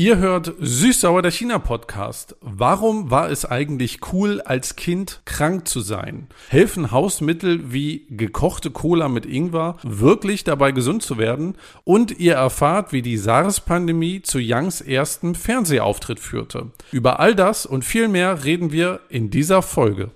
[0.00, 2.34] Ihr hört Süßsauer der China Podcast.
[2.40, 6.28] Warum war es eigentlich cool, als Kind krank zu sein?
[6.48, 11.54] Helfen Hausmittel wie gekochte Cola mit Ingwer wirklich dabei gesund zu werden?
[11.84, 16.70] Und ihr erfahrt, wie die SARS-Pandemie zu Youngs ersten Fernsehauftritt führte.
[16.92, 20.12] Über all das und viel mehr reden wir in dieser Folge.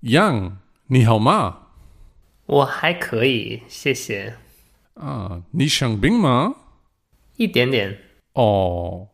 [0.00, 1.61] Yang, ni hao ma.
[2.51, 4.35] 我还可以，谢谢。
[4.95, 6.55] Ah, ni shang bing ma?
[7.35, 7.97] 一点点。
[8.33, 9.09] Oh.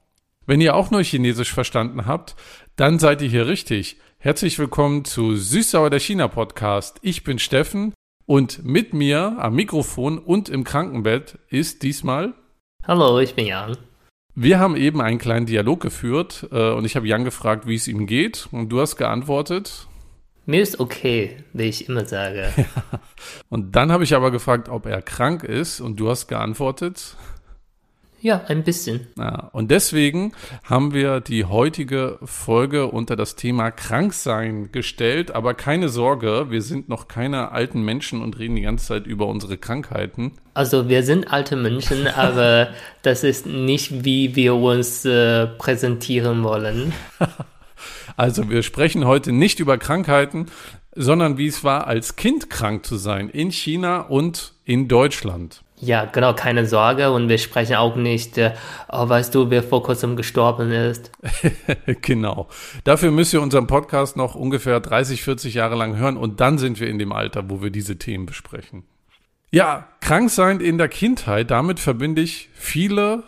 [0.45, 2.35] Wenn ihr auch nur Chinesisch verstanden habt,
[2.75, 3.97] dann seid ihr hier richtig.
[4.17, 6.99] Herzlich willkommen zu Süßsauer der China Podcast.
[7.01, 7.93] Ich bin Steffen
[8.25, 12.33] und mit mir am Mikrofon und im Krankenbett ist diesmal.
[12.85, 13.77] Hallo, ich bin Yang.
[14.35, 17.87] Wir haben eben einen kleinen Dialog geführt äh, und ich habe Jan gefragt, wie es
[17.87, 19.87] ihm geht und du hast geantwortet.
[20.45, 22.51] Mir ist okay, wie ich immer sage.
[23.48, 27.16] Und dann habe ich aber gefragt, ob er krank ist und du hast geantwortet.
[28.20, 29.06] ja, ein bisschen.
[29.16, 30.32] Ja, und deswegen
[30.64, 35.30] haben wir die heutige Folge unter das Thema Kranksein gestellt.
[35.30, 39.26] Aber keine Sorge, wir sind noch keine alten Menschen und reden die ganze Zeit über
[39.26, 40.32] unsere Krankheiten.
[40.54, 42.70] Also wir sind alte Menschen, aber
[43.02, 46.92] das ist nicht, wie wir uns äh, präsentieren wollen.
[48.16, 50.46] Also wir sprechen heute nicht über Krankheiten,
[50.98, 55.62] sondern wie es war, als Kind krank zu sein in China und in Deutschland.
[55.80, 57.12] Ja, genau, keine Sorge.
[57.12, 58.54] Und wir sprechen auch nicht, äh,
[58.90, 61.12] oh, weißt du, wer vor kurzem gestorben ist.
[62.02, 62.48] genau.
[62.82, 66.80] Dafür müsst ihr unseren Podcast noch ungefähr 30, 40 Jahre lang hören und dann sind
[66.80, 68.82] wir in dem Alter, wo wir diese Themen besprechen.
[69.50, 73.22] Ja, krank sein in der Kindheit, damit verbinde ich viele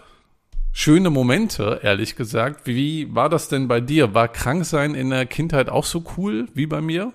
[0.73, 2.67] schöne Momente, ehrlich gesagt.
[2.67, 4.13] Wie war das denn bei dir?
[4.13, 7.13] War krank sein in der Kindheit auch so cool wie bei mir?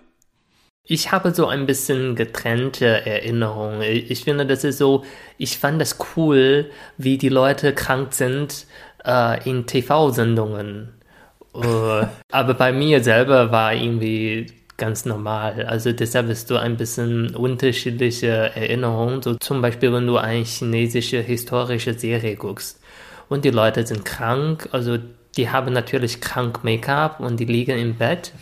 [0.87, 3.81] Ich habe so ein bisschen getrennte Erinnerungen.
[3.81, 5.03] Ich finde, das ist so,
[5.37, 8.67] ich fand das cool, wie die Leute krank sind
[9.03, 10.89] äh, in TV-Sendungen.
[11.55, 15.65] äh, aber bei mir selber war irgendwie ganz normal.
[15.65, 19.23] Also deshalb ist so ein bisschen unterschiedliche Erinnerungen.
[19.23, 22.79] So zum Beispiel, wenn du eine chinesische historische Serie guckst
[23.29, 24.97] und die Leute sind krank, also
[25.37, 28.33] die haben natürlich krank Make-up und die liegen im Bett.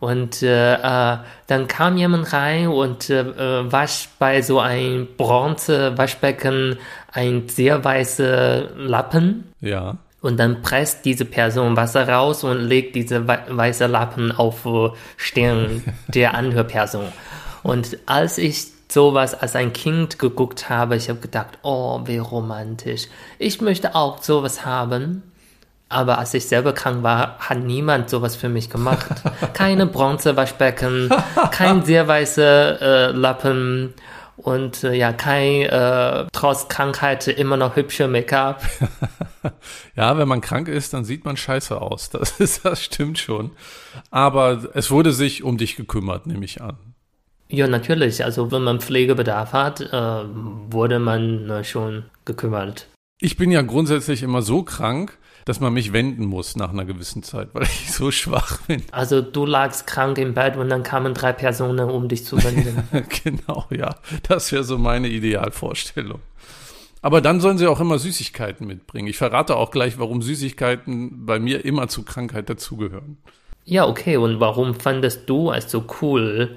[0.00, 6.78] Und äh, äh, dann kam jemand rein und äh, äh, wasch bei so ein Bronze-Waschbecken
[7.12, 9.52] ein sehr weiße Lappen.
[9.60, 9.96] Ja.
[10.22, 14.90] Und dann presst diese Person Wasser raus und legt diese wei- weiße Lappen auf äh,
[15.16, 17.06] Stirn der Anhörperson.
[17.62, 23.06] Und als ich sowas als ein Kind geguckt habe, ich habe gedacht, oh, wie romantisch.
[23.38, 25.22] Ich möchte auch sowas haben.
[25.90, 29.06] Aber als ich selber krank war, hat niemand sowas für mich gemacht.
[29.52, 31.10] Keine Bronzewaschbecken,
[31.50, 33.94] kein sehr weiße äh, Lappen
[34.36, 38.62] und äh, ja, kein äh, trotz Krankheit immer noch hübsche Make-up.
[39.96, 42.10] Ja, wenn man krank ist, dann sieht man scheiße aus.
[42.10, 43.50] Das, ist, das stimmt schon.
[44.10, 46.76] Aber es wurde sich um dich gekümmert, nehme ich an.
[47.48, 48.24] Ja, natürlich.
[48.24, 52.86] Also wenn man Pflegebedarf hat, äh, wurde man äh, schon gekümmert.
[53.20, 57.22] Ich bin ja grundsätzlich immer so krank, dass man mich wenden muss nach einer gewissen
[57.22, 58.82] Zeit, weil ich so schwach bin.
[58.92, 62.82] Also du lagst krank im Bett und dann kamen drei Personen, um dich zu wenden.
[63.24, 63.96] genau, ja.
[64.28, 66.20] Das wäre so meine Idealvorstellung.
[67.02, 69.08] Aber dann sollen sie auch immer Süßigkeiten mitbringen.
[69.08, 73.16] Ich verrate auch gleich, warum Süßigkeiten bei mir immer zu Krankheit dazugehören.
[73.64, 74.16] ja, okay.
[74.16, 76.56] Und warum fandest du es so cool,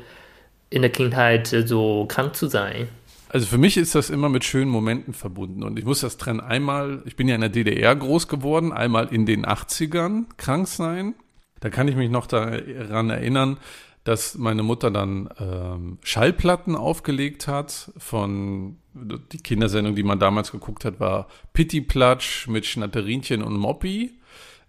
[0.69, 2.89] in der Kindheit so krank zu sein?
[3.33, 5.63] Also für mich ist das immer mit schönen Momenten verbunden.
[5.63, 6.39] Und ich muss das trennen.
[6.39, 11.15] Einmal, ich bin ja in der DDR groß geworden, einmal in den 80ern krank sein.
[11.59, 13.57] Da kann ich mich noch daran erinnern,
[14.03, 20.85] dass meine Mutter dann ähm, Schallplatten aufgelegt hat von die Kindersendung, die man damals geguckt
[20.85, 24.11] hat, war Pitti Platsch mit Schnatterinchen und Moppi.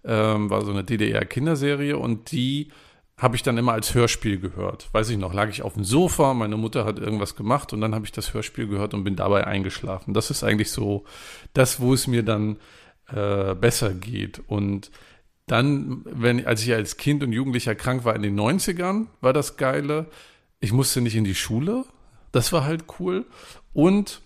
[0.03, 2.69] Ähm, war so eine DDR-Kinderserie und die
[3.17, 4.89] habe ich dann immer als Hörspiel gehört.
[4.91, 7.95] Weiß ich noch, lag ich auf dem Sofa, meine Mutter hat irgendwas gemacht und dann
[7.95, 10.13] habe ich das Hörspiel gehört und bin dabei eingeschlafen.
[10.13, 11.05] Das ist eigentlich so
[11.53, 12.57] das, wo es mir dann
[13.07, 14.41] äh, besser geht.
[14.47, 14.91] Und
[15.47, 19.55] dann, wenn, als ich als Kind und Jugendlicher krank war in den 90ern, war das
[19.55, 20.07] Geile.
[20.59, 21.85] Ich musste nicht in die Schule.
[22.33, 23.25] Das war halt cool.
[23.71, 24.21] Und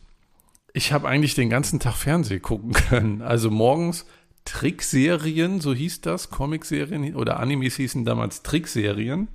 [0.74, 3.22] ich habe eigentlich den ganzen Tag Fernsehen gucken können.
[3.22, 4.06] Also morgens
[4.50, 9.28] Trickserien, so hieß das, Comicserien oder Animes hießen damals Trickserien.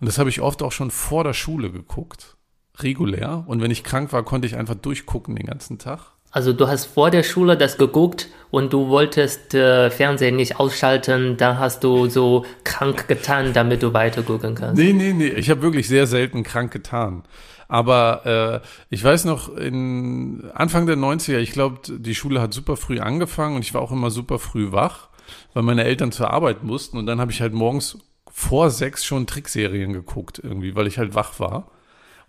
[0.00, 2.36] Und das habe ich oft auch schon vor der Schule geguckt.
[2.78, 3.44] Regulär.
[3.46, 6.12] Und wenn ich krank war, konnte ich einfach durchgucken den ganzen Tag.
[6.30, 11.36] Also du hast vor der Schule das geguckt und du wolltest äh, Fernsehen nicht ausschalten,
[11.36, 14.80] dann hast du so krank getan, damit du weiter gucken kannst.
[14.80, 15.28] Nee, nee, nee.
[15.28, 17.24] Ich habe wirklich sehr selten krank getan.
[17.70, 18.26] Aber
[18.60, 22.98] äh, ich weiß noch, in Anfang der 90er, ich glaube, die Schule hat super früh
[22.98, 25.08] angefangen und ich war auch immer super früh wach,
[25.54, 26.98] weil meine Eltern zur Arbeit mussten.
[26.98, 27.96] Und dann habe ich halt morgens
[28.28, 31.70] vor sechs schon Trickserien geguckt, irgendwie, weil ich halt wach war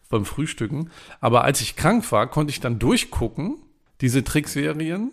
[0.09, 0.91] beim Frühstücken.
[1.21, 3.57] Aber als ich krank war, konnte ich dann durchgucken,
[4.01, 5.11] diese Trickserien.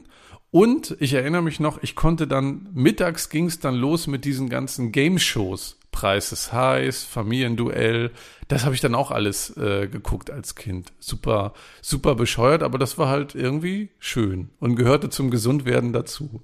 [0.51, 4.51] Und ich erinnere mich noch, ich konnte dann, mittags ging es dann los mit diesen
[4.51, 5.79] ganzen Game-Shows.
[5.99, 8.13] Preis ist heiß, Familienduell.
[8.47, 10.93] Das habe ich dann auch alles äh, geguckt als Kind.
[11.01, 16.41] Super, super bescheuert, aber das war halt irgendwie schön und gehörte zum Gesundwerden dazu.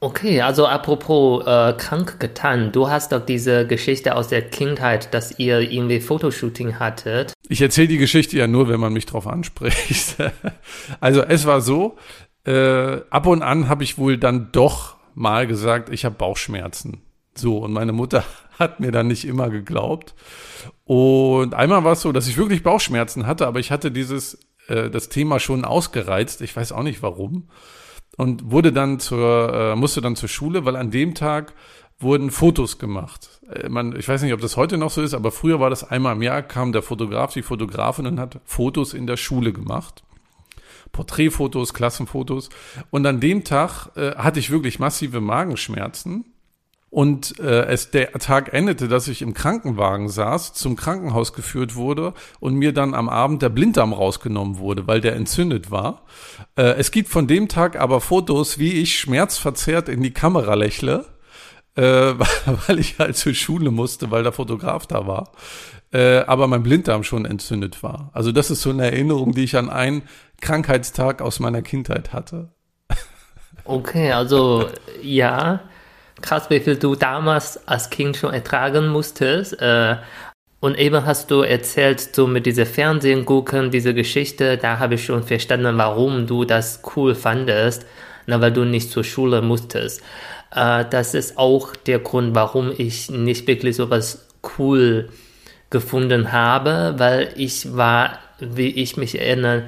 [0.00, 5.38] Okay, also apropos äh, krank getan, du hast doch diese Geschichte aus der Kindheit, dass
[5.38, 7.32] ihr irgendwie Fotoshooting hattet.
[7.48, 10.16] Ich erzähle die Geschichte ja nur, wenn man mich drauf anspricht.
[11.00, 11.96] also es war so,
[12.44, 17.00] äh, ab und an habe ich wohl dann doch mal gesagt, ich habe Bauchschmerzen.
[17.34, 18.22] So, und meine Mutter
[18.62, 20.14] hat mir dann nicht immer geglaubt.
[20.84, 24.38] Und einmal war es so, dass ich wirklich Bauchschmerzen hatte, aber ich hatte dieses,
[24.68, 26.40] äh, das Thema schon ausgereizt.
[26.40, 27.48] Ich weiß auch nicht warum
[28.16, 31.54] und wurde dann zur, äh, musste dann zur Schule, weil an dem Tag
[31.98, 33.40] wurden Fotos gemacht.
[33.50, 35.88] Äh, man, ich weiß nicht, ob das heute noch so ist, aber früher war das
[35.88, 40.02] einmal im Jahr, kam der Fotograf, die Fotografin und hat Fotos in der Schule gemacht.
[40.90, 42.50] Porträtfotos, Klassenfotos.
[42.90, 46.26] Und an dem Tag äh, hatte ich wirklich massive Magenschmerzen
[46.92, 52.12] und äh, es der Tag endete, dass ich im Krankenwagen saß, zum Krankenhaus geführt wurde
[52.38, 56.02] und mir dann am Abend der Blinddarm rausgenommen wurde, weil der entzündet war.
[56.54, 61.06] Äh, es gibt von dem Tag aber Fotos, wie ich schmerzverzerrt in die Kamera lächle,
[61.76, 61.82] äh,
[62.66, 65.32] weil ich halt zur Schule musste, weil der Fotograf da war.
[65.94, 68.10] Äh, aber mein Blinddarm schon entzündet war.
[68.12, 70.02] Also das ist so eine Erinnerung, die ich an einen
[70.42, 72.50] Krankheitstag aus meiner Kindheit hatte.
[73.64, 74.68] Okay, also
[75.00, 75.60] ja,
[76.22, 79.60] krass, wie viel du damals als Kind schon ertragen musstest.
[79.60, 79.96] Äh,
[80.60, 85.04] und eben hast du erzählt, so mit dieser Fernsehen gucken, diese Geschichte, da habe ich
[85.04, 87.84] schon verstanden, warum du das cool fandest,
[88.26, 90.02] na, weil du nicht zur Schule musstest.
[90.54, 94.28] Äh, das ist auch der Grund, warum ich nicht wirklich so was
[94.58, 95.08] cool
[95.70, 99.64] gefunden habe, weil ich war, wie ich mich erinnere,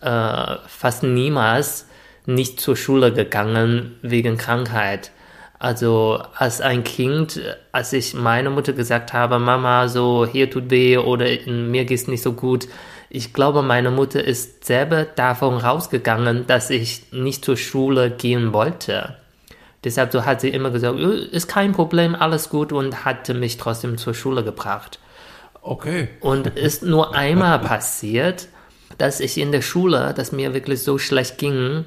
[0.00, 1.86] äh, fast niemals
[2.26, 5.10] nicht zur Schule gegangen wegen Krankheit.
[5.58, 7.40] Also als ein Kind,
[7.72, 12.22] als ich meiner Mutter gesagt habe, Mama, so hier tut weh oder mir geht's nicht
[12.22, 12.68] so gut,
[13.10, 19.16] ich glaube, meine Mutter ist selber davon rausgegangen, dass ich nicht zur Schule gehen wollte.
[19.82, 23.96] Deshalb so hat sie immer gesagt, ist kein Problem, alles gut und hatte mich trotzdem
[23.96, 24.98] zur Schule gebracht.
[25.62, 26.08] Okay.
[26.20, 28.48] Und ist nur einmal passiert,
[28.98, 31.84] dass ich in der Schule, dass mir wirklich so schlecht ging,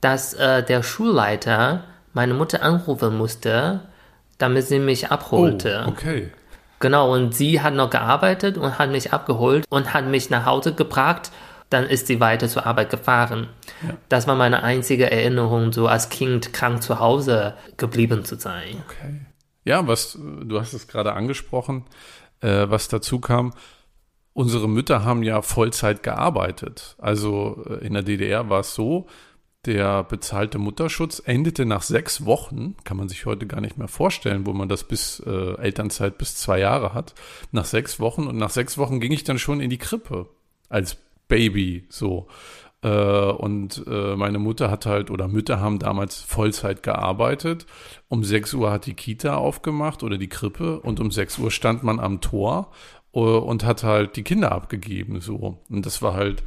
[0.00, 1.84] dass äh, der Schulleiter
[2.18, 3.82] meine Mutter anrufen musste,
[4.38, 5.84] damit sie mich abholte.
[5.86, 6.32] Oh, okay.
[6.80, 10.74] Genau, und sie hat noch gearbeitet und hat mich abgeholt und hat mich nach Hause
[10.74, 11.30] gebracht.
[11.70, 13.46] Dann ist sie weiter zur Arbeit gefahren.
[13.86, 13.94] Ja.
[14.08, 18.82] Das war meine einzige Erinnerung, so als Kind krank zu Hause geblieben zu sein.
[18.88, 19.20] Okay.
[19.64, 21.84] Ja, was, du hast es gerade angesprochen,
[22.40, 23.52] äh, was dazu kam.
[24.32, 26.96] Unsere Mütter haben ja Vollzeit gearbeitet.
[26.98, 29.06] Also äh, in der DDR war es so,
[29.66, 34.46] der bezahlte Mutterschutz endete nach sechs Wochen, kann man sich heute gar nicht mehr vorstellen,
[34.46, 37.14] wo man das bis äh, Elternzeit bis zwei Jahre hat.
[37.50, 40.28] Nach sechs Wochen und nach sechs Wochen ging ich dann schon in die Krippe
[40.68, 40.96] als
[41.26, 42.28] Baby so.
[42.82, 47.66] Äh, und äh, meine Mutter hat halt oder Mütter haben damals Vollzeit gearbeitet.
[48.08, 51.82] Um sechs Uhr hat die Kita aufgemacht oder die Krippe und um sechs Uhr stand
[51.82, 52.70] man am Tor
[53.12, 55.58] äh, und hat halt die Kinder abgegeben so.
[55.68, 56.44] Und das war halt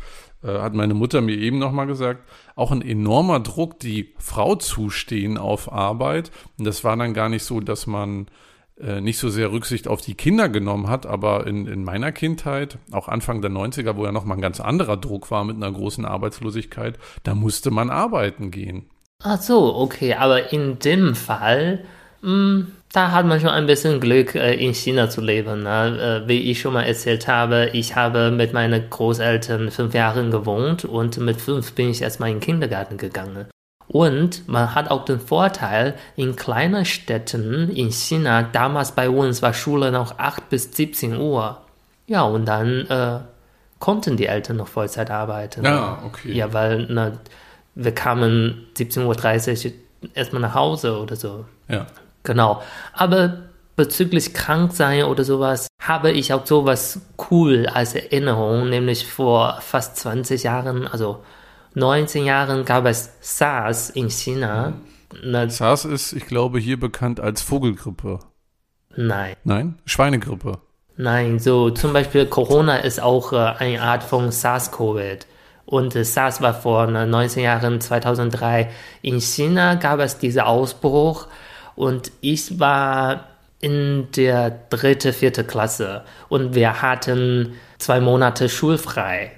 [0.47, 5.71] hat meine Mutter mir eben nochmal gesagt, auch ein enormer Druck, die Frau zustehen auf
[5.71, 6.31] Arbeit.
[6.57, 8.27] Und das war dann gar nicht so, dass man
[8.79, 12.79] äh, nicht so sehr Rücksicht auf die Kinder genommen hat, aber in, in meiner Kindheit,
[12.91, 16.05] auch Anfang der 90er, wo ja nochmal ein ganz anderer Druck war mit einer großen
[16.05, 18.89] Arbeitslosigkeit, da musste man arbeiten gehen.
[19.23, 21.85] Ach so, okay, aber in dem Fall,
[22.21, 25.63] mh, hm, da hat man schon ein bisschen Glück, äh, in China zu leben.
[25.63, 26.23] Ne?
[26.23, 30.85] Äh, wie ich schon mal erzählt habe, ich habe mit meinen Großeltern fünf Jahre gewohnt
[30.85, 33.47] und mit fünf bin ich erstmal in den Kindergarten gegangen.
[33.87, 39.53] Und man hat auch den Vorteil, in kleinen Städten in China, damals bei uns war
[39.53, 41.61] Schule noch 8 bis 17 Uhr.
[42.07, 43.19] Ja, und dann äh,
[43.79, 45.65] konnten die Eltern noch Vollzeit arbeiten.
[45.65, 46.31] Ja, okay.
[46.31, 47.13] Ja, weil na,
[47.75, 49.71] wir kamen 17.30 Uhr
[50.13, 51.45] erstmal nach Hause oder so.
[51.67, 51.85] Ja.
[52.23, 52.61] Genau.
[52.93, 53.43] Aber
[53.75, 57.01] bezüglich Kranksein oder sowas habe ich auch sowas
[57.31, 61.23] cool als Erinnerung, nämlich vor fast 20 Jahren, also
[61.73, 64.73] 19 Jahren gab es SARS in China.
[65.23, 65.49] Mhm.
[65.49, 68.19] SARS ist, ich glaube, hier bekannt als Vogelgrippe.
[68.95, 69.35] Nein.
[69.43, 69.75] Nein?
[69.85, 70.59] Schweinegrippe.
[70.97, 75.19] Nein, so zum Beispiel Corona ist auch äh, eine Art von SARS-CoV.
[75.65, 78.69] Und äh, SARS war vor äh, 19 Jahren, 2003.
[79.01, 81.27] In China gab es diesen Ausbruch
[81.75, 83.27] und ich war
[83.59, 89.31] in der dritte, vierte Klasse und wir hatten zwei Monate schulfrei.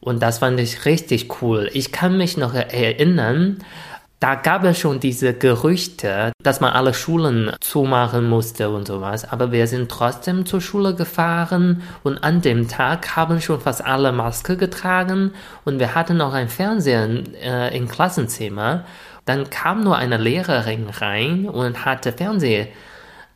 [0.00, 1.68] Und das fand ich richtig cool.
[1.72, 3.58] Ich kann mich noch erinnern,
[4.20, 9.30] da gab es schon diese Gerüchte, dass man alle Schulen zumachen musste und sowas.
[9.30, 14.10] Aber wir sind trotzdem zur Schule gefahren und an dem Tag haben schon fast alle
[14.10, 15.32] Maske getragen
[15.64, 17.08] und wir hatten noch ein Fernseher
[17.40, 18.84] äh, im Klassenzimmer.
[19.28, 22.68] Dann kam nur eine Lehrerin rein und hatte Fernseher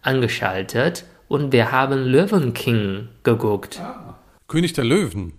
[0.00, 3.78] angeschaltet und wir haben Löwen King geguckt.
[3.78, 4.14] Ah,
[4.48, 5.34] König der Löwen.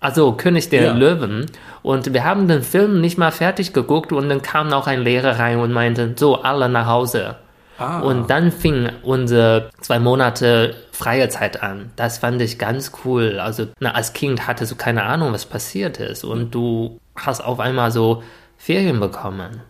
[0.00, 0.92] Also König der Ja.
[0.92, 1.46] Löwen.
[1.82, 5.38] Und wir haben den Film nicht mal fertig geguckt und dann kam auch ein Lehrer
[5.38, 7.36] rein und meinte, so, alle nach Hause.
[7.78, 8.00] Ah.
[8.00, 11.92] Und dann fing unsere zwei Monate freie Zeit an.
[11.96, 13.40] Das fand ich ganz cool.
[13.40, 16.24] Also na, als Kind hattest du keine Ahnung, was passiert ist.
[16.24, 18.22] Und du hast auf einmal so
[18.58, 19.62] Ferien bekommen.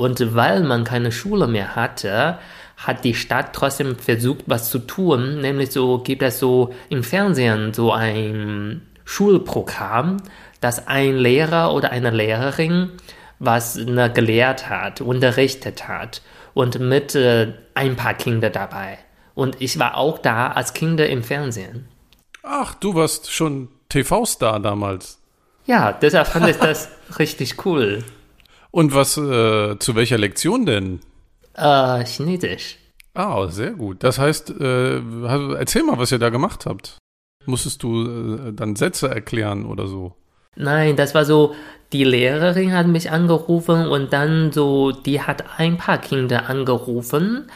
[0.00, 2.38] Und weil man keine Schule mehr hatte,
[2.78, 5.42] hat die Stadt trotzdem versucht, was zu tun.
[5.42, 10.16] Nämlich so gibt es so im Fernsehen so ein Schulprogramm,
[10.62, 12.92] dass ein Lehrer oder eine Lehrerin
[13.40, 16.22] was ne, gelehrt hat, unterrichtet hat
[16.54, 18.96] und mit äh, ein paar Kinder dabei.
[19.34, 21.88] Und ich war auch da als Kinder im Fernsehen.
[22.42, 25.18] Ach, du warst schon TV-Star damals.
[25.66, 26.88] Ja, deshalb fand ich das
[27.18, 28.02] richtig cool.
[28.70, 31.00] Und was, äh, zu welcher Lektion denn?
[31.54, 32.76] Äh, Chinesisch.
[33.14, 34.04] Ah, sehr gut.
[34.04, 35.00] Das heißt, äh,
[35.56, 36.98] erzähl mal, was ihr da gemacht habt.
[37.46, 40.14] Musstest du äh, dann Sätze erklären oder so?
[40.56, 41.54] Nein, das war so,
[41.92, 47.46] die Lehrerin hat mich angerufen und dann so, die hat ein paar Kinder angerufen.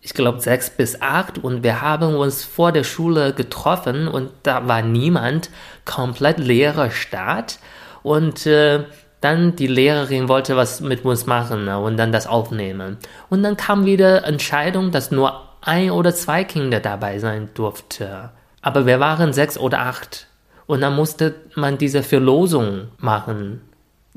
[0.00, 4.66] Ich glaube sechs bis acht und wir haben uns vor der Schule getroffen und da
[4.68, 5.50] war niemand,
[5.84, 7.58] komplett leere Stadt
[8.02, 8.84] und äh,
[9.20, 12.98] dann die Lehrerin wollte was mit uns machen ne, und dann das aufnehmen.
[13.28, 18.30] Und dann kam wieder Entscheidung, dass nur ein oder zwei Kinder dabei sein durfte.
[18.62, 20.26] Aber wir waren sechs oder acht.
[20.66, 23.62] Und dann musste man diese Verlosung machen.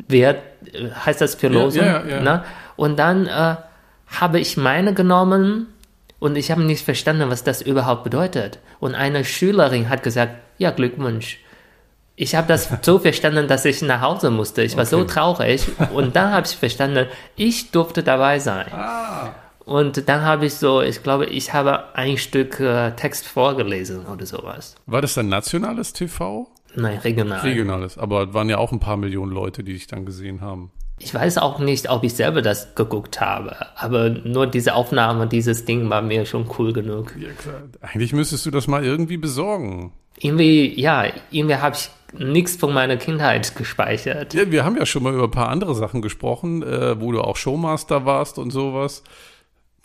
[0.07, 0.35] Wer
[0.73, 1.85] äh, heißt das Verlosung?
[1.85, 2.21] Ja, ja, ja.
[2.21, 2.43] Ne?
[2.75, 3.55] Und dann äh,
[4.07, 5.67] habe ich meine genommen
[6.19, 8.59] und ich habe nicht verstanden, was das überhaupt bedeutet.
[8.79, 11.39] Und eine Schülerin hat gesagt, ja, Glückwunsch.
[12.15, 14.61] Ich habe das so verstanden, dass ich nach Hause musste.
[14.63, 15.07] Ich war so Okay.
[15.13, 15.65] traurig.
[15.93, 18.67] Und dann habe ich verstanden, ich durfte dabei sein.
[18.71, 19.29] Ah.
[19.65, 24.25] Und dann habe ich so, ich glaube, ich habe ein Stück äh, Text vorgelesen oder
[24.25, 24.75] sowas.
[24.85, 26.47] War das dann nationales TV?
[26.75, 27.39] Nein, regional.
[27.41, 27.97] Regionales.
[27.97, 30.71] Aber es waren ja auch ein paar Millionen Leute, die dich dann gesehen haben.
[30.99, 35.65] Ich weiß auch nicht, ob ich selber das geguckt habe, aber nur diese Aufnahme, dieses
[35.65, 37.15] Ding war mir schon cool genug.
[37.19, 37.61] Ja, klar.
[37.81, 39.93] Eigentlich müsstest du das mal irgendwie besorgen.
[40.19, 44.33] Irgendwie, ja, irgendwie habe ich nichts von meiner Kindheit gespeichert.
[44.33, 47.21] Ja, wir haben ja schon mal über ein paar andere Sachen gesprochen, äh, wo du
[47.21, 49.03] auch Showmaster warst und sowas.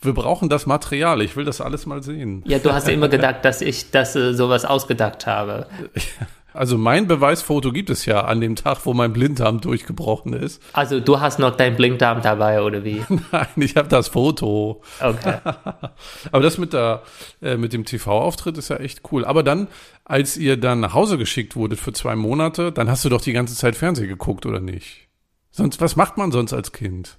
[0.00, 1.22] Wir brauchen das Material.
[1.22, 2.42] Ich will das alles mal sehen.
[2.46, 5.66] Ja, du hast immer gedacht, dass ich das äh, sowas ausgedacht habe.
[6.56, 10.62] Also mein Beweisfoto gibt es ja an dem Tag, wo mein Blinddarm durchgebrochen ist.
[10.72, 13.04] Also du hast noch dein Blinkdarm dabei oder wie?
[13.32, 14.82] Nein, ich habe das Foto.
[15.00, 15.38] Okay.
[16.32, 17.02] Aber das mit, der,
[17.42, 19.24] äh, mit dem TV-Auftritt ist ja echt cool.
[19.24, 19.68] Aber dann,
[20.04, 23.32] als ihr dann nach Hause geschickt wurdet für zwei Monate, dann hast du doch die
[23.32, 25.08] ganze Zeit Fernsehen geguckt, oder nicht?
[25.50, 27.18] Sonst, was macht man sonst als Kind?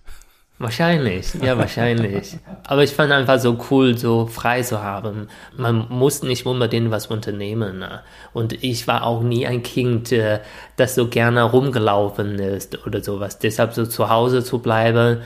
[0.60, 2.38] Wahrscheinlich, ja, wahrscheinlich.
[2.64, 5.28] Aber ich fand einfach so cool, so frei zu haben.
[5.56, 7.80] Man muss nicht unbedingt was unternehmen.
[7.80, 8.02] Ne?
[8.34, 10.40] Und ich war auch nie ein Kind, äh,
[10.76, 13.38] das so gerne rumgelaufen ist oder sowas.
[13.38, 15.22] Deshalb so zu Hause zu bleiben,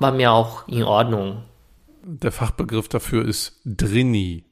[0.00, 1.44] war mir auch in Ordnung.
[2.02, 4.44] Der Fachbegriff dafür ist Drinni.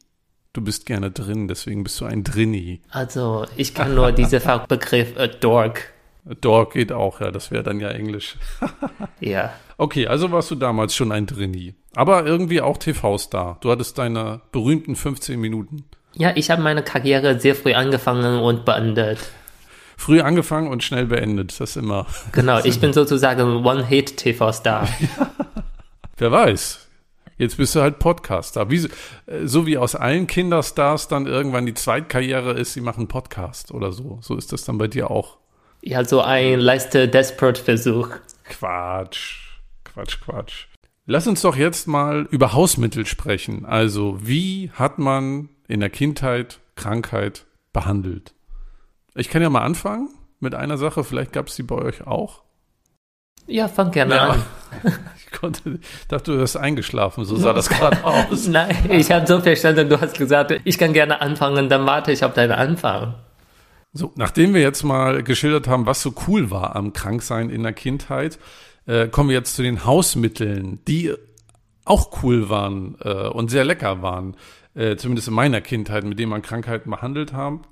[0.53, 2.81] Du bist gerne drin, deswegen bist du ein Drinni.
[2.91, 5.93] Also, ich kann nur diesen Fachbegriff äh, Dork.
[6.41, 8.37] Dog geht auch, ja, das wäre dann ja Englisch.
[9.21, 9.53] Ja.
[9.79, 11.75] Okay, also warst du damals schon ein Drinni.
[11.95, 13.59] Aber irgendwie auch TV-Star.
[13.61, 15.85] Du hattest deine berühmten 15 Minuten.
[16.15, 19.19] Ja, ich habe meine Karriere sehr früh angefangen und beendet.
[19.99, 21.53] Früh angefangen und schnell beendet.
[21.61, 22.07] Das ist immer.
[22.33, 24.89] Genau, ich bin sozusagen One-Hit-TV-Star.
[26.17, 26.87] Wer weiß.
[27.39, 28.71] Jetzt bist du halt Podcaster.
[28.71, 28.89] Wie, so-
[29.27, 33.93] äh, so wie aus allen Kinderstars dann irgendwann die Zweitkarriere ist, sie machen Podcast oder
[33.93, 34.19] so.
[34.23, 35.37] So ist das dann bei dir auch.
[35.83, 38.09] Ja, so ein leiste Desperate-Versuch.
[38.45, 39.43] Quatsch.
[39.97, 40.67] Quatsch, Quatsch.
[41.07, 43.65] Lass uns doch jetzt mal über Hausmittel sprechen.
[43.65, 48.35] Also, wie hat man in der Kindheit Krankheit behandelt?
[49.15, 51.03] Ich kann ja mal anfangen mit einer Sache.
[51.03, 52.43] Vielleicht gab es die bei euch auch.
[53.47, 54.29] Ja, fang gerne Ja.
[54.31, 54.43] an.
[55.17, 58.47] Ich konnte, dachte, du hast eingeschlafen, so sah das gerade aus.
[58.49, 62.25] Nein, ich habe so verstanden, du hast gesagt, ich kann gerne anfangen, dann warte ich
[62.25, 63.15] auf deinen Anfang.
[63.93, 67.73] So, nachdem wir jetzt mal geschildert haben, was so cool war am Kranksein in der
[67.75, 68.39] Kindheit,
[68.87, 71.13] äh, kommen wir jetzt zu den Hausmitteln, die
[71.85, 74.37] auch cool waren äh, und sehr lecker waren,
[74.75, 77.63] äh, zumindest in meiner Kindheit, mit denen man Krankheiten behandelt haben.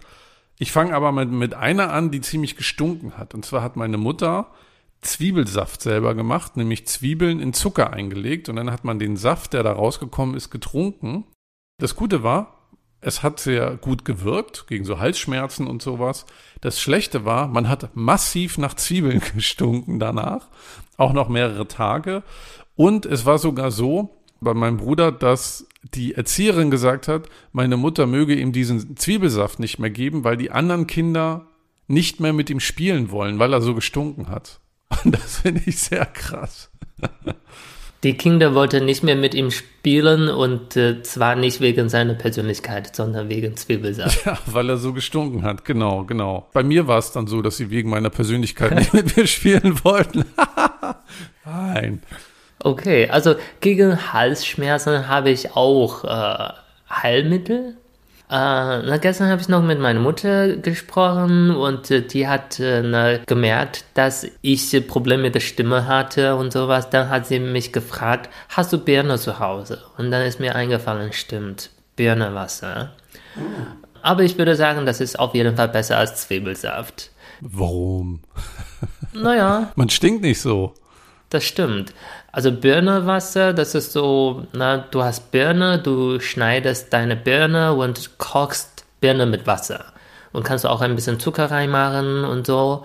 [0.59, 3.35] Ich fange aber mit, mit einer an, die ziemlich gestunken hat.
[3.35, 4.53] Und zwar hat meine Mutter
[5.01, 9.63] Zwiebelsaft selber gemacht, nämlich Zwiebeln in Zucker eingelegt und dann hat man den Saft, der
[9.63, 11.25] da rausgekommen ist, getrunken.
[11.79, 16.25] Das Gute war, es hat sehr gut gewirkt gegen so Halsschmerzen und sowas.
[16.63, 20.49] Das Schlechte war, man hat massiv nach Zwiebeln gestunken danach,
[20.97, 22.23] auch noch mehrere Tage.
[22.77, 24.11] Und es war sogar so
[24.41, 29.79] bei meinem Bruder, dass die Erzieherin gesagt hat, meine Mutter möge ihm diesen Zwiebelsaft nicht
[29.79, 31.47] mehr geben, weil die anderen Kinder
[31.87, 34.61] nicht mehr mit ihm spielen wollen, weil er so gestunken hat.
[35.05, 36.71] Und das finde ich sehr krass.
[38.05, 42.95] Die Kinder wollten nicht mehr mit ihm spielen und äh, zwar nicht wegen seiner Persönlichkeit,
[42.95, 44.27] sondern wegen Zwiebelsaft.
[44.27, 46.47] Ja, weil er so gestunken hat, genau, genau.
[46.53, 49.83] Bei mir war es dann so, dass sie wegen meiner Persönlichkeit nicht mit mir spielen
[49.85, 50.27] wollten.
[51.47, 52.03] Nein.
[52.59, 56.53] Okay, also gegen Halsschmerzen habe ich auch äh,
[56.91, 57.79] Heilmittel.
[58.35, 63.19] Äh, gestern habe ich noch mit meiner Mutter gesprochen und äh, die hat äh, na,
[63.19, 66.91] gemerkt, dass ich Probleme mit der Stimme hatte und sowas.
[66.91, 69.85] Dann hat sie mich gefragt, hast du Birne zu Hause?
[69.99, 72.91] Und dann ist mir eingefallen, stimmt, Birnewasser.
[74.03, 77.13] Aber ich würde sagen, das ist auf jeden Fall besser als Zwiebelsaft.
[77.41, 78.21] Warum?
[79.13, 79.71] Naja.
[79.77, 80.75] Man stinkt nicht so.
[81.31, 81.95] Das stimmt.
[82.35, 88.85] Also Birnewasser, das ist so, na, du hast Birne, du schneidest deine Birne und kochst
[89.01, 89.85] Birne mit Wasser.
[90.33, 92.85] Und kannst auch ein bisschen Zucker reinmachen und so.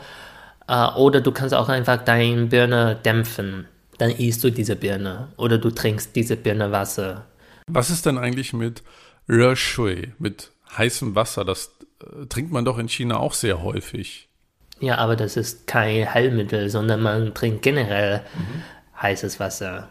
[0.68, 3.66] Äh, oder du kannst auch einfach deine Birne dämpfen.
[3.98, 5.30] Dann isst du diese Birne.
[5.36, 7.26] Oder du trinkst diese Birne Wasser.
[7.66, 8.84] Was ist denn eigentlich mit
[9.28, 11.44] Reshui, mit heißem Wasser?
[11.44, 11.72] Das
[12.04, 14.30] äh, trinkt man doch in China auch sehr häufig.
[14.80, 18.22] Ja, aber das ist kein Heilmittel, sondern man trinkt generell
[19.02, 19.90] heißes Wasser.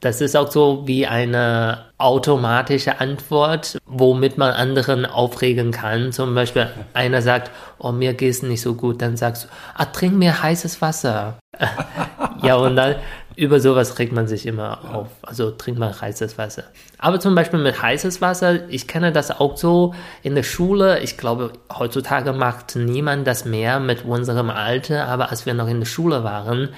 [0.00, 6.12] Das ist auch so wie eine automatische Antwort, womit man anderen aufregen kann.
[6.12, 10.14] Zum Beispiel einer sagt, oh, mir geht's nicht so gut, dann sagst du, ah, trink
[10.14, 11.38] mir heißes Wasser.
[12.42, 12.96] ja, und dann
[13.36, 15.08] über sowas regt man sich immer auf.
[15.22, 16.64] Also trink mal heißes Wasser.
[16.98, 21.00] Aber zum Beispiel mit heißes Wasser, ich kenne das auch so in der Schule.
[21.00, 25.80] Ich glaube, heutzutage macht niemand das mehr mit unserem Alter, aber als wir noch in
[25.80, 26.68] der Schule waren,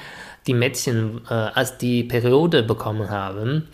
[0.47, 3.69] die Mädchen, äh, als die Periode bekommen haben,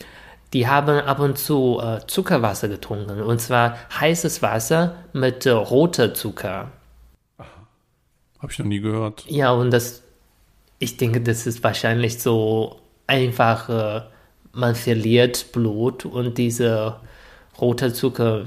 [0.52, 3.22] die haben ab und zu äh, Zuckerwasser getrunken.
[3.22, 6.70] Und zwar heißes Wasser mit äh, roter Zucker.
[8.38, 9.24] Habe ich noch nie gehört.
[9.28, 10.02] Ja, und das,
[10.78, 14.02] ich denke, das ist wahrscheinlich so einfach, äh,
[14.52, 16.96] man verliert Blut und diese
[17.60, 18.46] rote Zucker,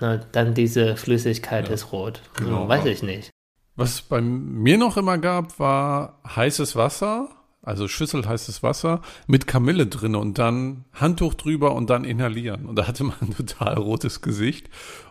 [0.00, 2.22] na, dann diese Flüssigkeit Ja, ist rot.
[2.36, 2.62] genau.
[2.62, 3.30] Hm, weiß ich nicht.
[3.76, 7.28] Was es bei mir noch immer gab, war heißes Wasser,
[7.62, 12.66] also Schüssel heißes Wasser mit Kamille drin und dann Handtuch drüber und dann inhalieren.
[12.66, 14.68] Und da hatte man ein total rotes Gesicht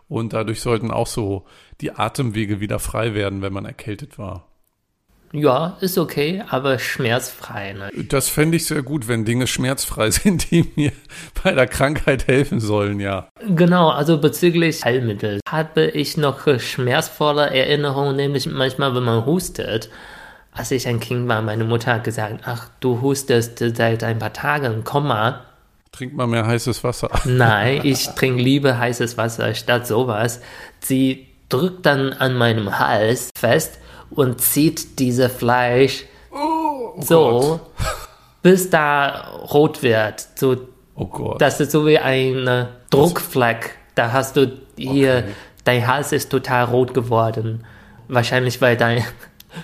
[0.07, 1.45] und dadurch sollten auch so
[1.79, 4.47] die Atemwege wieder frei werden, wenn man erkältet war.
[5.33, 7.71] Ja, ist okay, aber schmerzfrei.
[7.71, 7.89] Ne?
[8.09, 10.91] Das fände ich sehr gut, wenn Dinge schmerzfrei sind, die mir
[11.41, 13.29] bei der Krankheit helfen sollen, ja.
[13.47, 19.89] Genau, also bezüglich Heilmittel habe ich noch schmerzvolle Erinnerungen, nämlich manchmal, wenn man hustet.
[20.53, 24.33] Als ich ein Kind war, meine Mutter hat gesagt, ach, du hustest seit ein paar
[24.33, 25.41] Tagen, komm mal.
[25.93, 27.09] Trink mal mehr heißes Wasser.
[27.25, 30.41] Nein, ich trinke lieber heißes Wasser statt sowas.
[30.81, 33.77] Sie drückt dann an meinem Hals fest
[34.09, 36.05] und zieht diese Fleisch
[36.99, 37.59] so,
[38.41, 40.27] bis da rot wird.
[40.35, 40.57] So,
[40.95, 41.41] Oh Gott.
[41.41, 43.75] das ist so wie ein Druckfleck.
[43.95, 45.31] Da hast du hier, Okay.
[45.63, 47.65] dein Hals ist total rot geworden.
[48.07, 49.03] Wahrscheinlich, weil dein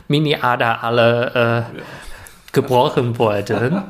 [0.07, 1.81] Mini-Ader alle äh,
[2.51, 3.83] gebrochen wurden.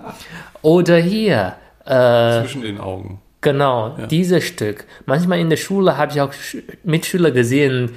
[0.62, 1.54] Oder hier,
[1.86, 3.22] äh, Zwischen den Augen.
[3.42, 4.86] Genau, dieses Stück.
[5.06, 7.92] Manchmal in der Schule habe ich auch Sch- Mitschüler gesehen,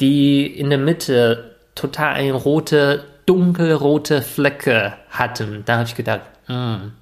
[0.00, 5.62] die in der Mitte total eine rote, dunkelrote Flecke hatten.
[5.66, 6.92] Da habe ich gedacht, hm,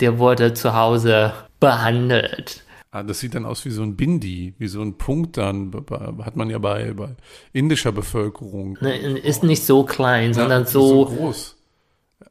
[0.00, 2.62] der wurde zu Hause behandelt.
[2.90, 5.72] Ah, das sieht dann aus wie so ein Bindi, wie so ein Punkt dann.
[6.24, 7.16] Hat man ja bei, bei
[7.52, 8.78] indischer Bevölkerung.
[8.80, 11.56] Ne, Ist nicht so klein, sondern Ja, so, groß.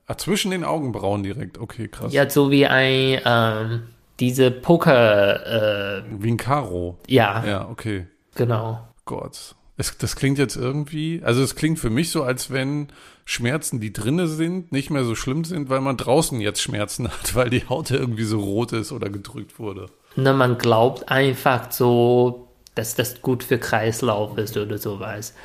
[0.08, 1.60] Ah, zwischen den Augenbrauen direkt.
[1.60, 2.12] Okay, krass.
[2.12, 3.84] ja, so wie ein, ähm,
[4.20, 6.98] diese Poker, äh, Wie ein Karo.
[7.08, 8.08] ja, Ja, okay.
[8.36, 8.80] genau.
[9.06, 9.56] Gott.
[9.80, 12.88] Es, das klingt jetzt irgendwie, also es klingt für mich so, als wenn
[13.26, 17.36] Schmerzen, die drinne sind, nicht mehr so schlimm sind, weil man draußen jetzt Schmerzen hat,
[17.36, 19.86] weil die Haut irgendwie so rot ist oder gedrückt wurde.
[20.18, 25.36] Na, man glaubt einfach so, dass das gut für Kreislauf ist oder sowas.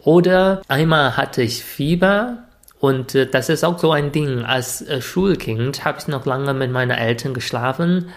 [0.00, 2.38] Oder einmal hatte ich Fieber
[2.80, 4.42] und äh, das ist auch so ein Ding.
[4.44, 8.08] Als äh, Schulkind habe ich noch lange mit meinen Eltern geschlafen.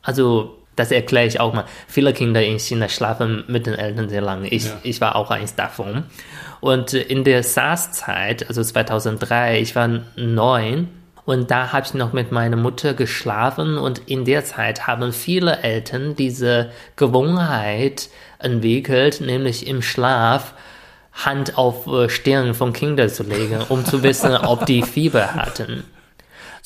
[0.00, 1.64] Also das erkläre ich auch mal.
[1.88, 4.48] Viele Kinder in China schlafen mit den Eltern sehr lange.
[4.48, 4.78] Ich, ja.
[4.84, 6.04] ich war auch eins davon.
[6.60, 10.88] Und äh, in der SARS-Zeit, also 2003, ich war neun
[11.24, 15.62] und da habe ich noch mit meiner Mutter geschlafen und in der Zeit haben viele
[15.62, 18.08] Eltern diese Gewohnheit
[18.38, 20.54] entwickelt, nämlich im Schlaf
[21.12, 25.84] Hand auf äh, Stirn von Kindern zu legen, um zu wissen, ob die Fieber hatten.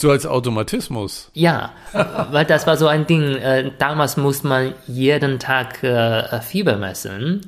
[0.00, 1.28] So als Automatismus.
[1.34, 1.72] Ja,
[2.30, 3.34] weil das war so ein Ding.
[3.34, 7.40] Äh, damals musste man jeden Tag äh, Fieber messen.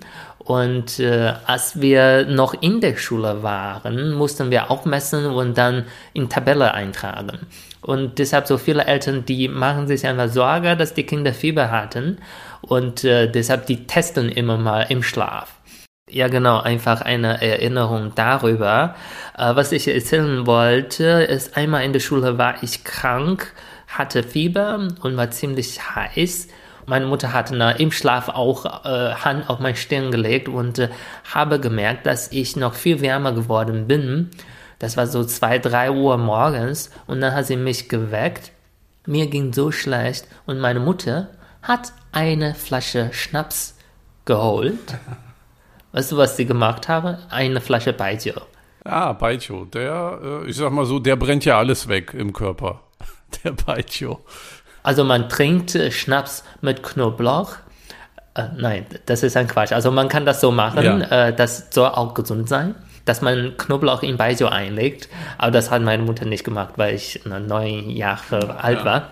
[0.45, 5.85] Und äh, als wir noch in der Schule waren, mussten wir auch messen und dann
[6.15, 7.47] in Tabelle eintragen.
[7.83, 12.19] Und deshalb so viele Eltern, die machen sich einfach Sorge, dass die Kinder Fieber hatten.
[12.63, 15.55] Und äh, deshalb die testen immer mal im Schlaf.
[16.09, 18.97] Ja, genau, einfach eine Erinnerung darüber.
[19.39, 23.53] Äh, was ich erzählen wollte, ist einmal in der Schule war ich krank,
[23.87, 26.49] hatte Fieber und war ziemlich heiß.
[26.87, 30.89] Meine Mutter hat na, im Schlaf auch äh, Hand auf meine Stirn gelegt und äh,
[31.33, 34.31] habe gemerkt, dass ich noch viel wärmer geworden bin.
[34.79, 38.53] Das war so zwei, drei Uhr morgens und dann hat sie mich geweckt.
[39.07, 41.29] Mir ging so schlecht und meine Mutter
[41.63, 43.77] hat eine Flasche Schnaps
[44.25, 44.99] geholt
[45.93, 47.17] Weißt du, was sie gemacht haben?
[47.31, 48.35] Eine Flasche Baijiu.
[48.85, 49.65] Ah, Baijiu.
[49.65, 52.83] Der, äh, ich sag mal so, der brennt ja alles weg im Körper.
[53.45, 54.19] Der Baijiu.
[54.83, 57.53] Also man trinkt Schnaps mit Knoblauch.
[58.35, 59.73] Äh, nein, das ist ein Quatsch.
[59.73, 60.85] Also man kann das so machen.
[60.85, 61.29] Ja.
[61.29, 65.09] Äh, das soll auch gesund sein, dass man Knoblauch in Baijiu einlegt.
[65.39, 68.57] Aber das hat meine Mutter nicht gemacht, weil ich neun Jahre ja.
[68.57, 69.09] alt war.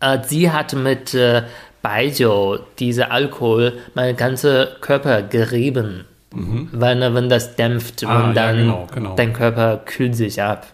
[0.00, 1.42] Äh, sie hat mit äh,
[1.82, 6.04] Baijiu, dieser Alkohol, mein ganzer Körper gerieben.
[6.32, 6.68] Mhm.
[6.72, 9.14] Weil wenn das dämpft ah, und dann ja, genau, genau.
[9.16, 10.66] dein Körper kühlt sich ab.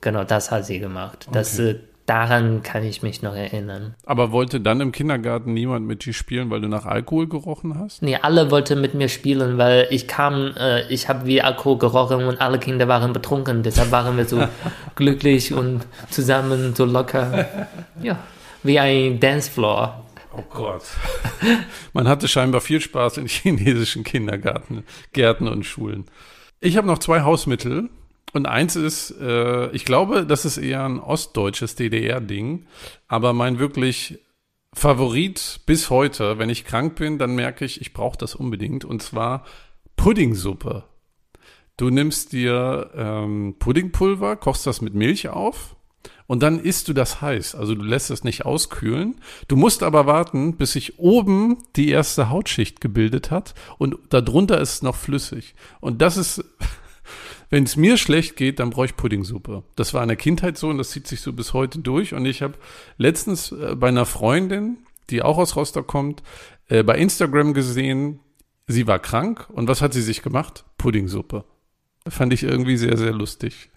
[0.00, 1.26] Genau, das hat sie gemacht.
[1.28, 1.38] Okay.
[1.38, 1.76] Das, äh,
[2.10, 3.94] daran kann ich mich noch erinnern.
[4.04, 8.02] Aber wollte dann im Kindergarten niemand mit dir spielen, weil du nach Alkohol gerochen hast?
[8.02, 12.24] Nee, alle wollten mit mir spielen, weil ich kam, äh, ich habe wie Alkohol gerochen
[12.24, 13.62] und alle Kinder waren betrunken.
[13.62, 14.42] Deshalb waren wir so
[14.96, 17.46] glücklich und zusammen so locker.
[18.02, 18.18] Ja,
[18.64, 20.04] wie ein Dancefloor.
[20.36, 20.82] Oh Gott.
[21.92, 26.06] Man hatte scheinbar viel Spaß in chinesischen Kindergärten Gärten und Schulen.
[26.60, 27.88] Ich habe noch zwei Hausmittel.
[28.32, 32.66] Und eins ist, äh, ich glaube, das ist eher ein ostdeutsches DDR-Ding.
[33.08, 34.18] Aber mein wirklich
[34.72, 38.84] Favorit bis heute, wenn ich krank bin, dann merke ich, ich brauche das unbedingt.
[38.84, 39.44] Und zwar
[39.96, 40.84] Puddingsuppe.
[41.76, 45.76] Du nimmst dir ähm, Puddingpulver, kochst das mit Milch auf
[46.30, 47.56] und dann isst du das heiß.
[47.56, 49.16] Also du lässt es nicht auskühlen.
[49.48, 54.74] Du musst aber warten, bis sich oben die erste Hautschicht gebildet hat und darunter ist
[54.74, 55.56] es noch flüssig.
[55.80, 56.44] Und das ist,
[57.50, 59.64] wenn es mir schlecht geht, dann brauche ich Puddingsuppe.
[59.76, 62.14] Das war in der Kindheit so und das zieht sich so bis heute durch.
[62.14, 62.54] Und ich habe
[62.96, 64.78] letztens äh, bei einer Freundin,
[65.10, 66.22] die auch aus Rostock kommt,
[66.68, 68.20] äh, bei Instagram gesehen,
[68.68, 70.64] sie war krank und was hat sie sich gemacht?
[70.78, 71.44] Puddingsuppe.
[72.08, 73.70] Fand ich irgendwie sehr, sehr lustig.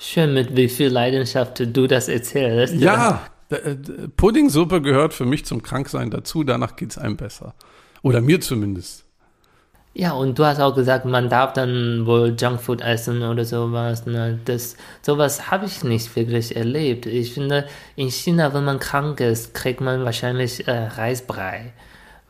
[0.00, 2.74] Schön, mit wie viel Leidenschaft du das erzählst.
[2.74, 3.76] Ja, äh,
[4.16, 6.44] Puddingsuppe gehört für mich zum Kranksein dazu.
[6.44, 7.54] Danach geht es einem besser.
[8.00, 9.04] Oder mir zumindest.
[9.92, 14.06] Ja, und du hast auch gesagt, man darf dann wohl Junkfood essen oder sowas.
[14.06, 14.38] Ne?
[14.44, 17.06] Das, sowas habe ich nicht wirklich erlebt.
[17.06, 21.72] Ich finde, in China, wenn man krank ist, kriegt man wahrscheinlich äh, Reisbrei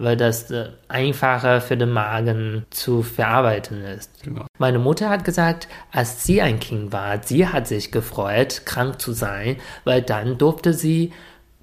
[0.00, 4.22] weil das äh, einfacher für den Magen zu verarbeiten ist.
[4.24, 4.46] Genau.
[4.58, 9.12] Meine Mutter hat gesagt, als sie ein Kind war, sie hat sich gefreut, krank zu
[9.12, 11.12] sein, weil dann durfte sie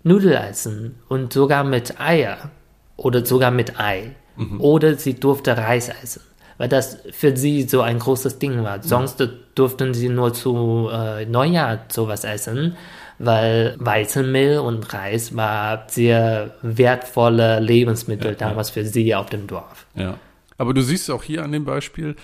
[0.03, 2.51] Nudeln essen und sogar mit Eier
[2.95, 4.15] oder sogar mit Ei.
[4.37, 4.61] Mhm.
[4.61, 6.21] Oder sie durfte Reis essen,
[6.57, 8.77] weil das für sie so ein großes Ding war.
[8.77, 8.83] Mhm.
[8.83, 12.77] Sonst durften sie nur zu äh, Neujahr sowas essen
[13.19, 18.73] weil Weizenmehl und Reis war sehr wertvolle Lebensmittel ja, damals ja.
[18.73, 19.87] für sie auf dem Dorf.
[19.95, 20.19] Ja.
[20.57, 22.15] Aber du siehst auch hier an dem Beispiel,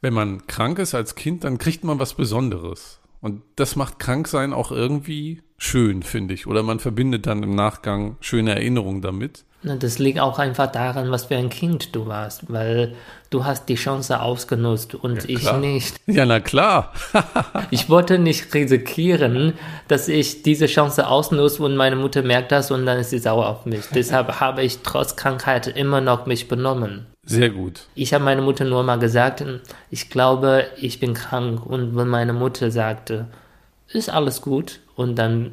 [0.00, 3.00] wenn man krank ist als Kind, dann kriegt man was Besonderes.
[3.20, 6.46] Und das macht Kranksein auch irgendwie schön, finde ich.
[6.46, 9.44] Oder man verbindet dann im Nachgang schöne Erinnerungen damit.
[9.62, 12.94] Das liegt auch einfach daran, was für ein Kind du warst, weil
[13.30, 15.96] du hast die Chance ausgenutzt und ja, ich nicht.
[16.06, 16.92] Ja, na klar.
[17.70, 19.54] ich wollte nicht riskieren,
[19.88, 23.48] dass ich diese Chance ausnutze und meine Mutter merkt das und dann ist sie sauer
[23.48, 23.84] auf mich.
[23.92, 27.06] Deshalb habe ich trotz Krankheit immer noch mich benommen.
[27.24, 27.88] Sehr gut.
[27.96, 29.44] Ich habe meine Mutter nur mal gesagt,
[29.90, 31.66] ich glaube, ich bin krank.
[31.66, 33.26] Und wenn meine Mutter sagte,
[33.88, 35.52] ist alles gut, und dann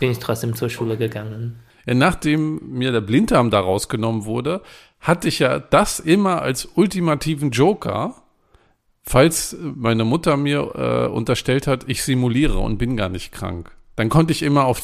[0.00, 1.58] bin ich trotzdem zur Schule gegangen.
[1.84, 4.62] Ja, nachdem mir der Blinddarm da rausgenommen wurde,
[5.00, 8.14] hatte ich ja das immer als ultimativen Joker,
[9.02, 13.70] falls meine Mutter mir äh, unterstellt hat, ich simuliere und bin gar nicht krank.
[13.94, 14.82] Dann konnte ich immer auf,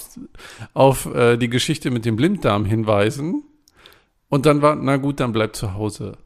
[0.74, 3.44] auf äh, die Geschichte mit dem Blinddarm hinweisen.
[4.28, 6.16] Und dann war, na gut, dann bleib zu Hause.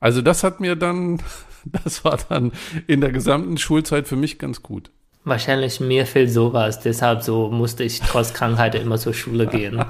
[0.00, 1.20] Also das hat mir dann,
[1.64, 2.52] das war dann
[2.86, 4.90] in der gesamten Schulzeit für mich ganz gut.
[5.24, 9.84] Wahrscheinlich mir fehlt sowas, deshalb so musste ich trotz Krankheit immer zur Schule gehen.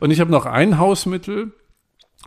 [0.00, 1.52] Und ich habe noch ein Hausmittel,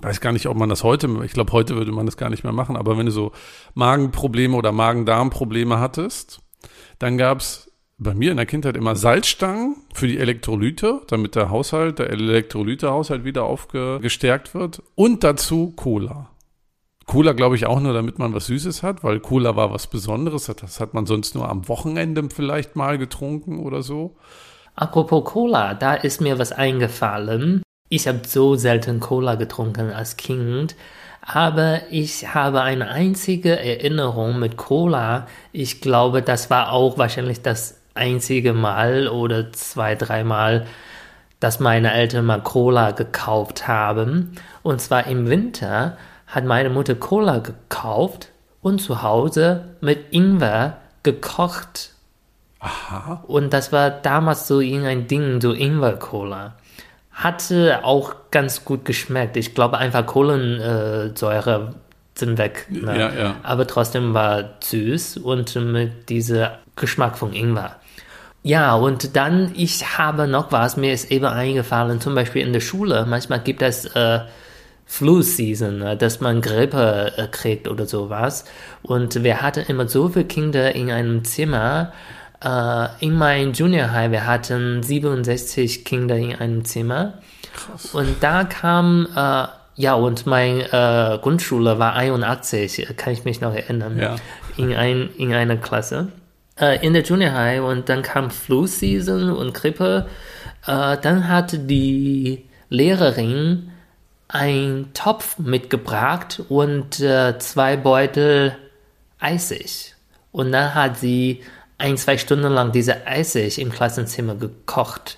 [0.01, 2.43] weiß gar nicht, ob man das heute, ich glaube, heute würde man das gar nicht
[2.43, 3.33] mehr machen, aber wenn du so
[3.73, 6.39] Magenprobleme oder Magen-Darm-Probleme hattest,
[6.99, 11.99] dann gab's bei mir in der Kindheit immer Salzstangen für die Elektrolyte, damit der Haushalt,
[11.99, 16.29] der Elektrolytehaushalt wieder aufgestärkt wird und dazu Cola.
[17.07, 20.51] Cola glaube ich auch nur, damit man was Süßes hat, weil Cola war was Besonderes.
[20.59, 24.17] Das hat man sonst nur am Wochenende vielleicht mal getrunken oder so.
[24.75, 27.63] Apropos Cola, da ist mir was eingefallen.
[27.87, 30.75] Ich habe so selten Cola getrunken als Kind,
[31.21, 35.27] aber ich habe eine einzige Erinnerung mit Cola.
[35.53, 40.67] Ich glaube, das war auch wahrscheinlich das einzige Mal oder zwei, dreimal,
[41.39, 44.33] dass meine Eltern mal Cola gekauft haben.
[44.61, 48.29] Und zwar im Winter hat meine Mutter Cola gekauft
[48.61, 51.91] und zu Hause mit Ingwer gekocht.
[52.59, 53.23] Aha.
[53.27, 56.55] Und das war damals so irgendein Ding, so Ingwer-Cola.
[57.11, 59.37] Hatte auch ganz gut geschmeckt.
[59.37, 61.75] Ich glaube einfach Kohlensäure
[62.15, 62.67] sind weg.
[62.69, 62.99] Ne?
[62.99, 63.35] Ja, ja.
[63.43, 67.75] Aber trotzdem war süß und mit diesem Geschmack von Ingwer.
[68.43, 72.59] Ja, und dann, ich habe noch was, mir ist eben eingefallen, zum Beispiel in der
[72.59, 74.19] Schule, manchmal gibt es äh,
[74.87, 78.45] Flu-Season, ne, dass man Grippe äh, kriegt oder sowas.
[78.83, 81.91] Und wir hatten immer so viele Kinder in einem Zimmer.
[82.43, 87.15] Äh, in meinem Junior High, wir hatten 67 Kinder in einem Zimmer.
[87.53, 87.93] Krass.
[87.93, 93.53] Und da kam, äh, ja, und meine äh, Grundschule war 81, kann ich mich noch
[93.53, 94.15] erinnern, Ja.
[94.55, 96.07] in, ein, in einer Klasse.
[96.59, 100.07] Äh, in der Junior High und dann kam Flu-Season und Grippe.
[100.65, 103.71] Äh, dann hatte die Lehrerin
[104.27, 108.55] einen Topf mitgebracht und äh, zwei Beutel
[109.19, 109.95] Eisig.
[110.31, 111.41] Und dann hat sie
[111.77, 115.17] ein, zwei Stunden lang diese Eisig im Klassenzimmer gekocht.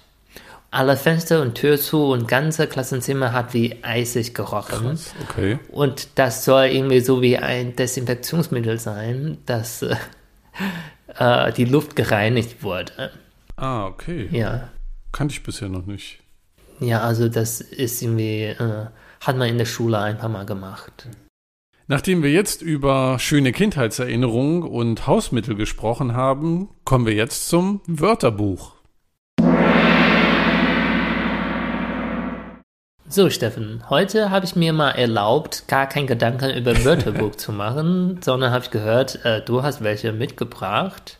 [0.71, 4.89] Alle Fenster und Tür zu und ganze Klassenzimmer hat wie Eisig gerochen.
[4.89, 5.59] Krass, okay.
[5.69, 9.95] Und das soll irgendwie so wie ein Desinfektionsmittel sein, dass äh,
[11.17, 13.11] äh, die Luft gereinigt wurde.
[13.55, 14.29] Ah, okay.
[14.31, 14.69] Ja.
[15.11, 16.19] Kannte ich bisher noch nicht.
[16.79, 18.85] Ja, also das ist irgendwie, äh,
[19.19, 21.09] hat man in der Schule ein paar Mal gemacht.
[21.87, 28.75] Nachdem wir jetzt über schöne Kindheitserinnerungen und Hausmittel gesprochen haben, kommen wir jetzt zum Wörterbuch.
[33.11, 38.21] So, Steffen, heute habe ich mir mal erlaubt, gar keinen Gedanken über Wörterbuch zu machen,
[38.21, 41.19] sondern habe ich gehört, äh, du hast welche mitgebracht.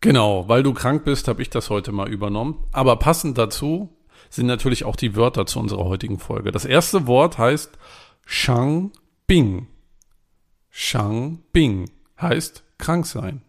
[0.00, 2.64] Genau, weil du krank bist, habe ich das heute mal übernommen.
[2.72, 3.97] Aber passend dazu
[4.30, 6.52] sind natürlich auch die Wörter zu unserer heutigen Folge.
[6.52, 7.78] Das erste Wort heißt
[8.26, 8.92] Shang
[9.26, 9.66] Bing.
[10.70, 13.42] Shang Bing heißt krank sein.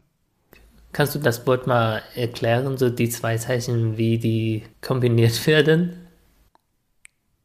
[0.91, 6.07] Kannst du das Wort mal erklären, so die zwei Zeichen, wie die kombiniert werden?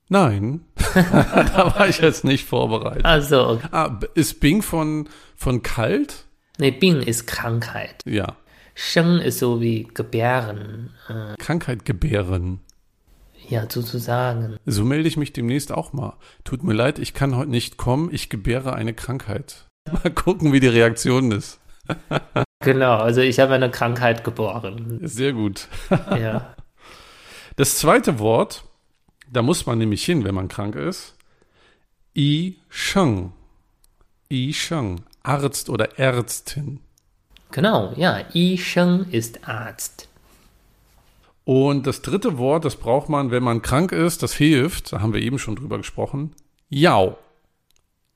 [0.09, 0.61] Nein,
[0.95, 3.05] da war ich jetzt nicht vorbereitet.
[3.05, 3.69] Also, okay.
[3.73, 6.25] Ah, ist Bing von, von kalt?
[6.59, 8.03] nee, Bing ist Krankheit.
[8.05, 8.37] Ja.
[8.75, 12.61] Sheng ist so wie gebären, äh, Krankheit gebären.
[13.49, 14.57] Ja, sozusagen.
[14.67, 16.17] So melde ich mich demnächst auch mal.
[16.45, 19.67] Tut mir leid, ich kann heute nicht kommen, ich gebäre eine Krankheit.
[19.93, 21.61] Mal gucken, wie die Reaktion ist.
[22.65, 24.99] Genau, also ich habe eine Krankheit geboren.
[25.03, 25.69] Sehr gut.
[25.91, 26.55] Ja.
[27.57, 28.65] Das zweite Wort,
[29.31, 31.15] da muss man nämlich hin, wenn man krank ist.
[32.17, 33.33] I Sheng.
[34.31, 35.03] I Sheng.
[35.23, 36.81] Arzt oder Ärztin.
[37.51, 38.25] Genau, ja.
[38.33, 40.09] Yi Sheng ist Arzt.
[41.45, 45.13] Und das dritte Wort, das braucht man, wenn man krank ist, das hilft, da haben
[45.13, 46.35] wir eben schon drüber gesprochen.
[46.71, 47.19] Jau.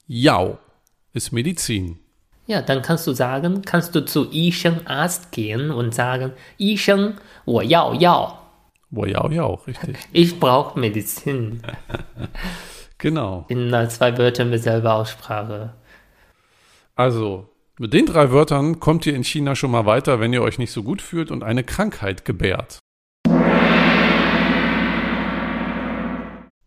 [0.07, 0.59] Jau
[1.12, 1.99] ist Medizin.
[2.47, 7.61] Ja, dann kannst du sagen, kannst du zu Yisheng Arzt gehen und sagen, Yisheng, wo
[7.61, 8.38] yao yao.
[8.88, 9.99] Wo yao yao, richtig.
[10.12, 11.61] Ich brauche Medizin.
[12.99, 13.45] genau.
[13.49, 15.75] In zwei Wörtern mit selber Aussprache.
[16.95, 20.59] Also, mit den drei Wörtern kommt ihr in China schon mal weiter, wenn ihr euch
[20.59, 22.79] nicht so gut fühlt und eine Krankheit gebärt.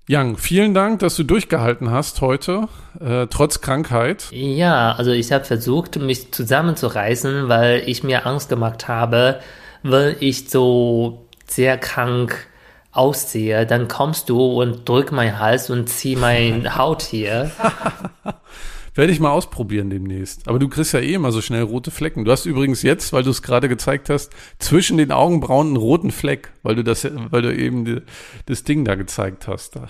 [0.07, 2.67] Yang, vielen Dank, dass du durchgehalten hast heute,
[2.99, 4.27] äh, trotz Krankheit.
[4.31, 9.39] Ja, also ich habe versucht, mich zusammenzureißen, weil ich mir Angst gemacht habe,
[9.83, 12.47] wenn ich so sehr krank
[12.91, 17.51] aussehe, dann kommst du und drück meinen Hals und zieh mein Haut hier.
[18.93, 20.47] Werde ich mal ausprobieren demnächst.
[20.49, 22.25] Aber du kriegst ja eh immer so schnell rote Flecken.
[22.25, 26.11] Du hast übrigens jetzt, weil du es gerade gezeigt hast, zwischen den Augenbrauen einen roten
[26.11, 28.01] Fleck, weil du das, weil du eben die,
[28.47, 29.77] das Ding da gezeigt hast.
[29.77, 29.87] Da.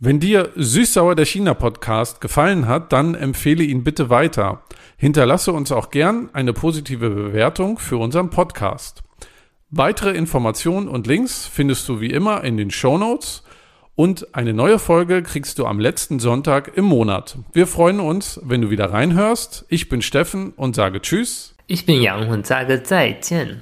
[0.00, 4.62] Wenn dir Süßsauer der China Podcast gefallen hat, dann empfehle ihn bitte weiter.
[4.96, 9.02] Hinterlasse uns auch gern eine positive Bewertung für unseren Podcast.
[9.70, 13.42] Weitere Informationen und Links findest du wie immer in den Show Notes
[13.98, 17.36] und eine neue Folge kriegst du am letzten Sonntag im Monat.
[17.52, 19.64] Wir freuen uns, wenn du wieder reinhörst.
[19.70, 21.56] Ich bin Steffen und sage Tschüss.
[21.66, 23.60] Ich bin Yang und sage 再见.